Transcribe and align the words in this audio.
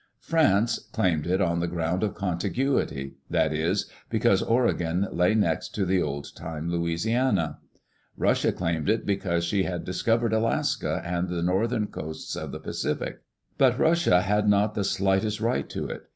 France 0.19 0.79
claimed 0.93 1.27
it 1.27 1.39
on 1.41 1.59
the 1.59 1.67
ground 1.67 2.01
of 2.01 2.15
contiguity; 2.15 3.17
that 3.29 3.53
is, 3.53 3.85
because 4.09 4.41
Oregon 4.41 5.07
lay 5.11 5.35
next 5.35 5.75
to 5.75 5.85
the 5.85 6.01
old 6.01 6.35
time 6.35 6.71
Louisiana. 6.71 7.59
Russia 8.17 8.51
claimed 8.51 8.89
it 8.89 9.05
because 9.05 9.43
she 9.43 9.61
had 9.61 9.83
discovered 9.85 10.33
Alaska 10.33 11.03
and 11.05 11.29
the 11.29 11.43
northern 11.43 11.85
coasts 11.85 12.35
of 12.35 12.51
the 12.51 12.59
Pacific. 12.59 13.21
But 13.59 13.77
Russia 13.77 14.23
had 14.23 14.49
not 14.49 14.73
the 14.73 14.83
slightest 14.83 15.39
right 15.39 15.69
to 15.69 15.85
it. 15.89 16.03